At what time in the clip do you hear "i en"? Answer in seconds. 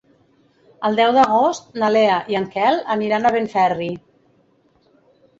2.33-2.47